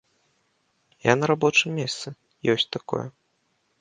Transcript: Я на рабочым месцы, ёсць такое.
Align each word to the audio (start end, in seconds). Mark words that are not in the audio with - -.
Я 1.03 1.13
на 1.19 1.29
рабочым 1.31 1.69
месцы, 1.81 2.07
ёсць 2.55 2.69
такое. 2.77 3.05